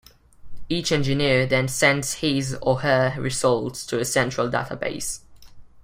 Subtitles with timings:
[0.67, 5.19] Each engineer then sends his or her results to a central database.